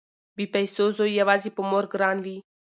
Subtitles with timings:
[0.35, 2.37] بې پيسو زوی يواځې په مور ګران وي